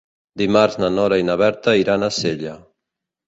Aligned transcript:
Dimarts 0.41 0.77
na 0.83 0.89
Nora 0.93 1.19
i 1.23 1.27
na 1.27 1.35
Berta 1.43 1.77
iran 1.81 2.05
a 2.07 2.11
Sella. 2.21 2.57